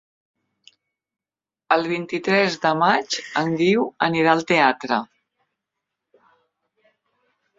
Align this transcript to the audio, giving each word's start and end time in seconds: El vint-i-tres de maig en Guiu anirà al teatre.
El 1.75 1.83
vint-i-tres 1.89 2.55
de 2.63 2.71
maig 2.79 3.17
en 3.43 3.53
Guiu 3.59 3.85
anirà 4.07 4.33
al 4.33 4.41
teatre. 4.55 4.99